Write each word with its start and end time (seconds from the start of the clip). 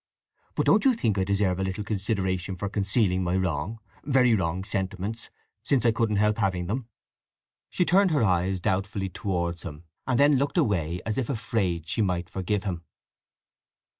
But 0.55 0.65
don't 0.65 0.83
you 0.83 0.95
think 0.95 1.19
I 1.19 1.23
deserve 1.23 1.59
a 1.59 1.63
little 1.63 1.83
consideration 1.83 2.55
for 2.55 2.67
concealing 2.69 3.23
my 3.23 3.37
wrong, 3.37 3.79
very 4.03 4.33
wrong, 4.33 4.63
sentiments, 4.63 5.29
since 5.61 5.85
I 5.85 5.91
couldn't 5.91 6.15
help 6.15 6.39
having 6.39 6.65
them?" 6.65 6.87
She 7.69 7.85
turned 7.85 8.09
her 8.09 8.23
eyes 8.23 8.59
doubtfully 8.59 9.09
towards 9.09 9.61
him, 9.61 9.83
and 10.07 10.19
then 10.19 10.37
looked 10.37 10.57
away 10.57 11.01
as 11.05 11.19
if 11.19 11.29
afraid 11.29 11.87
she 11.87 12.01
might 12.01 12.31
forgive 12.31 12.63
him. 12.63 12.83